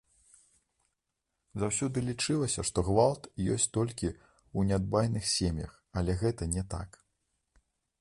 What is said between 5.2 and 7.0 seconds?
сем'ях, але гэта не так.